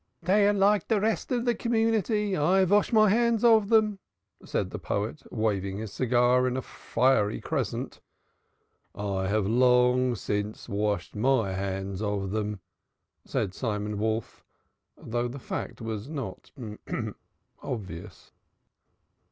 "Dey 0.23 0.47
are 0.47 0.53
like 0.53 0.87
de 0.87 0.99
rest 0.99 1.31
of 1.31 1.45
de 1.45 1.53
Community. 1.53 2.35
I 2.35 2.65
vash 2.65 2.91
my 2.91 3.07
hands 3.09 3.43
of 3.43 3.69
dem," 3.69 3.99
said 4.43 4.71
the 4.71 4.79
poet, 4.79 5.21
waving 5.31 5.77
his 5.77 5.93
cigar 5.93 6.47
in 6.47 6.57
a 6.57 6.63
fiery 6.63 7.39
crescent. 7.39 8.01
"I 8.95 9.27
have 9.27 9.45
long 9.45 10.15
since 10.15 10.67
washed 10.67 11.15
my 11.15 11.51
hands 11.53 12.01
of 12.01 12.31
them," 12.31 12.61
said 13.25 13.53
Simon 13.53 13.99
Wolf, 13.99 14.43
though 14.97 15.27
the 15.27 15.37
fact 15.37 15.81
was 15.81 16.09
not 16.09 16.49
obvious. 17.61 18.31